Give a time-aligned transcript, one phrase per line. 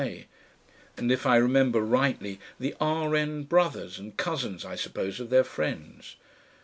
[0.01, 0.25] K.,
[0.97, 3.13] and, if I remember rightly, "the R.
[3.15, 6.15] N." brothers and cousins, I suppose, of their friends.